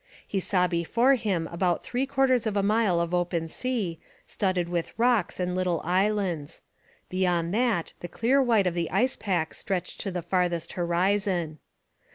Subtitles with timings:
[0.27, 4.97] He saw before him about three quarters of a mile of open sea, studded with
[4.97, 6.61] rocks and little islands:
[7.07, 11.59] beyond that the clear white of the ice pack stretched to the farthest horizon.